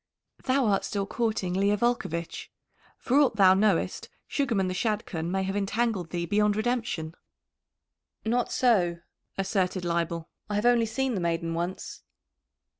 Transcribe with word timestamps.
"Thou 0.45 0.65
art 0.65 0.83
still 0.83 1.05
courting 1.05 1.53
Leah 1.53 1.77
Volcovitch. 1.77 2.49
For 2.97 3.19
aught 3.19 3.35
thou 3.35 3.53
knowest, 3.53 4.09
Sugarman 4.27 4.67
the 4.67 4.73
Shadchan 4.73 5.29
may 5.29 5.43
have 5.43 5.55
entangled 5.55 6.09
thee 6.09 6.25
beyond 6.25 6.55
redemption." 6.55 7.13
"Not 8.25 8.51
so," 8.51 9.01
asserted 9.37 9.85
Leibel. 9.85 10.27
"I 10.49 10.55
have 10.55 10.65
only 10.65 10.87
seen 10.87 11.13
the 11.13 11.21
maiden 11.21 11.53
once." 11.53 12.01